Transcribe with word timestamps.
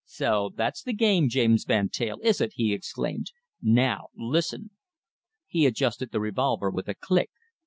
"So 0.07 0.49
that's 0.57 0.81
the 0.81 0.93
game, 0.95 1.29
James 1.29 1.63
Van 1.63 1.87
Teyl, 1.87 2.17
is 2.23 2.41
it?" 2.41 2.53
he 2.55 2.73
exclaimed. 2.73 3.27
"Now 3.61 4.07
listen." 4.15 4.71
He 5.45 5.67
adjusted 5.67 6.11
the 6.11 6.19
revolver 6.19 6.71
with 6.71 6.87
a 6.87 6.95
click. 6.95 7.29